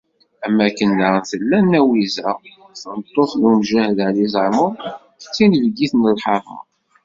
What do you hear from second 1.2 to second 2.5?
i tella Nna Wiza,